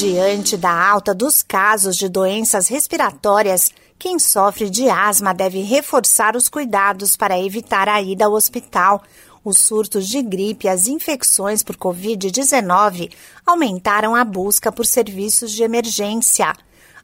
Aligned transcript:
Diante 0.00 0.56
da 0.56 0.72
alta 0.72 1.14
dos 1.14 1.42
casos 1.42 1.94
de 1.94 2.08
doenças 2.08 2.68
respiratórias, 2.68 3.70
quem 3.98 4.18
sofre 4.18 4.70
de 4.70 4.88
asma 4.88 5.34
deve 5.34 5.60
reforçar 5.60 6.36
os 6.36 6.48
cuidados 6.48 7.18
para 7.18 7.38
evitar 7.38 7.86
a 7.86 8.00
ida 8.00 8.24
ao 8.24 8.32
hospital. 8.32 9.02
Os 9.44 9.58
surtos 9.58 10.08
de 10.08 10.22
gripe 10.22 10.66
e 10.66 10.70
as 10.70 10.86
infecções 10.86 11.62
por 11.62 11.76
Covid-19 11.76 13.12
aumentaram 13.44 14.14
a 14.14 14.24
busca 14.24 14.72
por 14.72 14.86
serviços 14.86 15.52
de 15.52 15.64
emergência. 15.64 16.54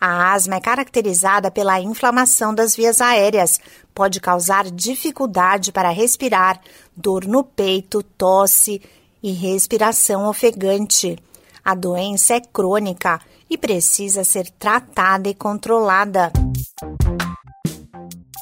A 0.00 0.32
asma 0.32 0.54
é 0.54 0.60
caracterizada 0.60 1.50
pela 1.50 1.80
inflamação 1.80 2.54
das 2.54 2.76
vias 2.76 3.00
aéreas, 3.00 3.60
pode 3.92 4.20
causar 4.20 4.70
dificuldade 4.70 5.72
para 5.72 5.90
respirar, 5.90 6.60
dor 6.96 7.24
no 7.24 7.42
peito, 7.42 8.04
tosse 8.04 8.80
e 9.20 9.32
respiração 9.32 10.28
ofegante. 10.28 11.18
A 11.64 11.74
doença 11.74 12.34
é 12.34 12.40
crônica 12.40 13.18
e 13.48 13.56
precisa 13.56 14.22
ser 14.22 14.50
tratada 14.58 15.30
e 15.30 15.34
controlada. 15.34 16.30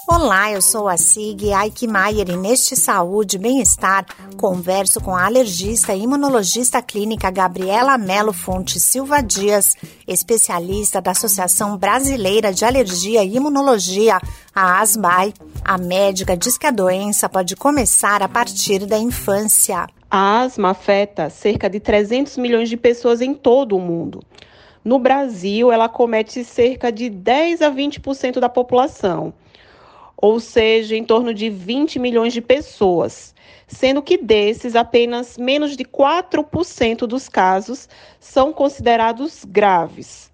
Olá, 0.08 0.50
eu 0.50 0.60
sou 0.60 0.88
a 0.88 0.96
Sig 0.96 1.52
Aikmaier 1.52 2.28
e 2.28 2.36
neste 2.36 2.74
Saúde 2.74 3.36
e 3.36 3.38
Bem-Estar 3.38 4.04
converso 4.36 5.00
com 5.00 5.14
a 5.14 5.24
alergista 5.24 5.94
e 5.94 6.02
imunologista 6.02 6.82
clínica 6.82 7.30
Gabriela 7.30 7.96
Melo 7.96 8.32
Fonte 8.32 8.80
Silva 8.80 9.22
Dias, 9.22 9.76
especialista 10.06 11.00
da 11.00 11.12
Associação 11.12 11.78
Brasileira 11.78 12.52
de 12.52 12.64
Alergia 12.64 13.22
e 13.22 13.36
Imunologia, 13.36 14.20
a 14.52 14.80
ASBAI. 14.80 15.32
A 15.64 15.78
médica 15.78 16.36
diz 16.36 16.58
que 16.58 16.66
a 16.66 16.72
doença 16.72 17.28
pode 17.28 17.54
começar 17.54 18.20
a 18.20 18.28
partir 18.28 18.84
da 18.84 18.98
infância. 18.98 19.86
A 20.14 20.42
asma 20.42 20.72
afeta 20.72 21.30
cerca 21.30 21.70
de 21.70 21.80
300 21.80 22.36
milhões 22.36 22.68
de 22.68 22.76
pessoas 22.76 23.22
em 23.22 23.32
todo 23.32 23.78
o 23.78 23.80
mundo. 23.80 24.22
No 24.84 24.98
Brasil, 24.98 25.72
ela 25.72 25.88
comete 25.88 26.44
cerca 26.44 26.92
de 26.92 27.08
10 27.08 27.62
a 27.62 27.70
20% 27.70 28.38
da 28.38 28.46
população, 28.46 29.32
ou 30.14 30.38
seja, 30.38 30.94
em 30.94 31.02
torno 31.02 31.32
de 31.32 31.48
20 31.48 31.98
milhões 31.98 32.34
de 32.34 32.42
pessoas, 32.42 33.34
sendo 33.66 34.02
que 34.02 34.18
desses 34.18 34.76
apenas 34.76 35.38
menos 35.38 35.74
de 35.78 35.84
4% 35.86 37.06
dos 37.06 37.26
casos 37.26 37.88
são 38.20 38.52
considerados 38.52 39.46
graves. 39.46 40.31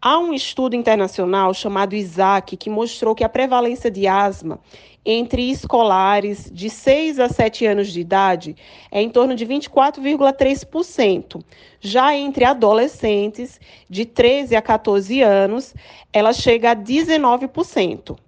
Há 0.00 0.18
um 0.18 0.32
estudo 0.34 0.76
internacional 0.76 1.54
chamado 1.54 1.94
ISAC 1.94 2.56
que 2.56 2.68
mostrou 2.68 3.14
que 3.14 3.24
a 3.24 3.28
prevalência 3.28 3.90
de 3.90 4.06
asma 4.06 4.60
entre 5.04 5.50
escolares 5.50 6.50
de 6.52 6.68
6 6.68 7.18
a 7.18 7.28
7 7.28 7.64
anos 7.64 7.92
de 7.92 8.00
idade 8.00 8.56
é 8.90 9.00
em 9.00 9.08
torno 9.08 9.34
de 9.34 9.46
24,3%. 9.46 11.42
Já 11.80 12.14
entre 12.14 12.44
adolescentes 12.44 13.58
de 13.88 14.04
13 14.04 14.54
a 14.54 14.62
14 14.62 15.22
anos, 15.22 15.74
ela 16.12 16.32
chega 16.32 16.72
a 16.72 16.76
19%. 16.76 18.18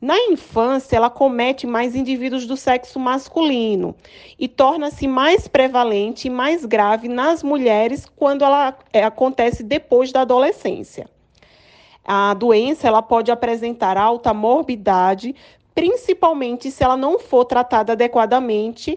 Na 0.00 0.16
infância, 0.16 0.94
ela 0.94 1.10
comete 1.10 1.66
mais 1.66 1.96
indivíduos 1.96 2.46
do 2.46 2.56
sexo 2.56 3.00
masculino 3.00 3.96
e 4.38 4.46
torna-se 4.46 5.08
mais 5.08 5.48
prevalente 5.48 6.28
e 6.28 6.30
mais 6.30 6.64
grave 6.64 7.08
nas 7.08 7.42
mulheres 7.42 8.06
quando 8.16 8.44
ela 8.44 8.78
é, 8.92 9.02
acontece 9.02 9.64
depois 9.64 10.12
da 10.12 10.20
adolescência. 10.20 11.10
A 12.04 12.32
doença 12.32 12.86
ela 12.86 13.02
pode 13.02 13.32
apresentar 13.32 13.96
alta 13.96 14.32
morbidade, 14.32 15.34
principalmente 15.74 16.70
se 16.70 16.84
ela 16.84 16.96
não 16.96 17.18
for 17.18 17.44
tratada 17.44 17.92
adequadamente, 17.92 18.96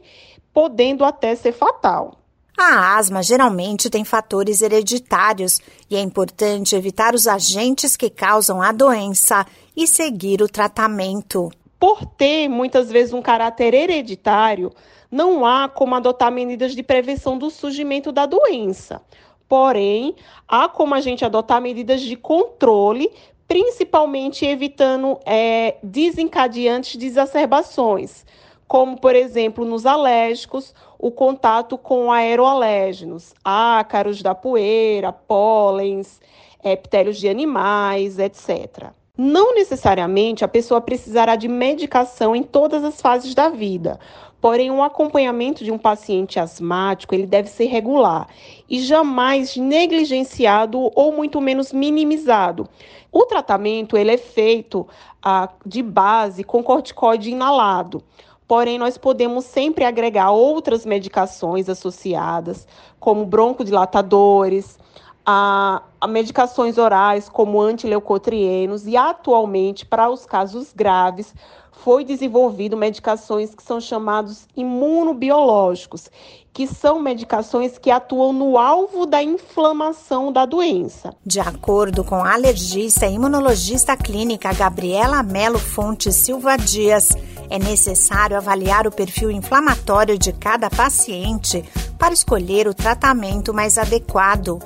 podendo 0.53 1.03
até 1.03 1.35
ser 1.35 1.51
fatal. 1.51 2.21
A 2.57 2.97
asma 2.97 3.23
geralmente 3.23 3.89
tem 3.89 4.05
fatores 4.05 4.61
hereditários 4.61 5.59
e 5.89 5.95
é 5.95 5.99
importante 5.99 6.75
evitar 6.75 7.15
os 7.15 7.25
agentes 7.25 7.95
que 7.95 8.09
causam 8.09 8.61
a 8.61 8.71
doença 8.71 9.45
e 9.75 9.87
seguir 9.87 10.41
o 10.41 10.47
tratamento. 10.47 11.49
Por 11.79 12.05
ter 12.05 12.47
muitas 12.47 12.91
vezes 12.91 13.13
um 13.13 13.21
caráter 13.21 13.73
hereditário, 13.73 14.71
não 15.09 15.45
há 15.45 15.67
como 15.67 15.95
adotar 15.95 16.31
medidas 16.31 16.75
de 16.75 16.83
prevenção 16.83 17.37
do 17.37 17.49
surgimento 17.49 18.11
da 18.11 18.25
doença. 18.25 19.01
Porém, 19.47 20.15
há 20.47 20.69
como 20.69 20.95
a 20.95 21.01
gente 21.01 21.25
adotar 21.25 21.61
medidas 21.61 22.01
de 22.01 22.15
controle, 22.15 23.11
principalmente 23.47 24.45
evitando 24.45 25.19
é, 25.25 25.75
desencadeantes 25.83 26.97
de 26.97 27.05
exacerbações, 27.07 28.25
como, 28.65 28.97
por 28.97 29.13
exemplo, 29.13 29.65
nos 29.65 29.85
alérgicos, 29.85 30.73
o 30.97 31.11
contato 31.11 31.77
com 31.77 32.09
aeroalérgenos, 32.09 33.33
ácaros 33.43 34.21
da 34.21 34.33
poeira, 34.33 35.11
pólens, 35.11 36.21
epitérios 36.63 37.17
de 37.17 37.27
animais, 37.27 38.17
etc. 38.17 38.93
Não 39.23 39.53
necessariamente 39.53 40.43
a 40.43 40.47
pessoa 40.47 40.81
precisará 40.81 41.35
de 41.35 41.47
medicação 41.47 42.35
em 42.35 42.41
todas 42.41 42.83
as 42.83 42.99
fases 42.99 43.35
da 43.35 43.49
vida, 43.49 43.99
porém 44.41 44.71
um 44.71 44.81
acompanhamento 44.81 45.63
de 45.63 45.71
um 45.71 45.77
paciente 45.77 46.39
asmático 46.39 47.13
ele 47.13 47.27
deve 47.27 47.47
ser 47.47 47.65
regular 47.65 48.27
e 48.67 48.79
jamais 48.79 49.55
negligenciado 49.55 50.91
ou 50.95 51.11
muito 51.11 51.39
menos 51.39 51.71
minimizado. 51.71 52.67
O 53.11 53.23
tratamento 53.25 53.95
ele 53.95 54.09
é 54.09 54.17
feito 54.17 54.87
ah, 55.21 55.49
de 55.63 55.83
base 55.83 56.43
com 56.43 56.63
corticoide 56.63 57.29
inalado. 57.29 58.03
Porém, 58.47 58.79
nós 58.79 58.97
podemos 58.97 59.45
sempre 59.45 59.85
agregar 59.85 60.31
outras 60.31 60.83
medicações 60.83 61.69
associadas, 61.69 62.67
como 62.99 63.23
broncodilatadores, 63.23 64.79
a, 65.25 65.81
a 65.99 66.07
medicações 66.07 66.77
orais 66.77 67.29
como 67.29 67.61
antileucotrienos 67.61 68.87
e 68.87 68.97
atualmente 68.97 69.85
para 69.85 70.09
os 70.09 70.25
casos 70.25 70.73
graves 70.73 71.33
foi 71.83 72.05
desenvolvido 72.05 72.77
medicações 72.77 73.55
que 73.55 73.63
são 73.63 73.81
chamados 73.81 74.47
imunobiológicos, 74.55 76.09
que 76.53 76.67
são 76.67 76.99
medicações 76.99 77.77
que 77.77 77.89
atuam 77.89 78.31
no 78.33 78.57
alvo 78.57 79.05
da 79.05 79.23
inflamação 79.23 80.31
da 80.31 80.45
doença. 80.45 81.15
De 81.25 81.39
acordo 81.39 82.03
com 82.03 82.23
a 82.23 82.33
alergista 82.33 83.07
e 83.07 83.15
imunologista 83.15 83.97
clínica 83.97 84.53
Gabriela 84.53 85.23
Melo 85.23 85.57
Fonte 85.57 86.11
Silva 86.11 86.55
Dias, 86.55 87.09
é 87.49 87.57
necessário 87.57 88.37
avaliar 88.37 88.85
o 88.85 88.91
perfil 88.91 89.31
inflamatório 89.31 90.17
de 90.17 90.31
cada 90.33 90.69
paciente 90.69 91.63
para 91.97 92.13
escolher 92.13 92.67
o 92.67 92.73
tratamento 92.73 93.53
mais 93.53 93.77
adequado. 93.77 94.59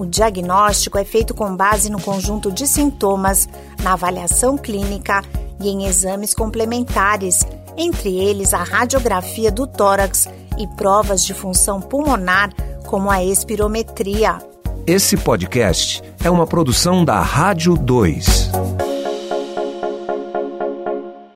O 0.00 0.06
diagnóstico 0.06 0.96
é 0.96 1.04
feito 1.04 1.34
com 1.34 1.54
base 1.54 1.90
no 1.90 2.00
conjunto 2.00 2.50
de 2.50 2.66
sintomas, 2.66 3.46
na 3.82 3.92
avaliação 3.92 4.56
clínica 4.56 5.22
e 5.60 5.68
em 5.68 5.84
exames 5.84 6.32
complementares, 6.32 7.46
entre 7.76 8.18
eles 8.18 8.54
a 8.54 8.62
radiografia 8.62 9.52
do 9.52 9.66
tórax 9.66 10.26
e 10.56 10.66
provas 10.68 11.22
de 11.22 11.34
função 11.34 11.82
pulmonar, 11.82 12.50
como 12.86 13.10
a 13.10 13.22
espirometria. 13.22 14.38
Esse 14.86 15.18
podcast 15.18 16.02
é 16.24 16.30
uma 16.30 16.46
produção 16.46 17.04
da 17.04 17.20
Rádio 17.20 17.76
2. 17.76 18.69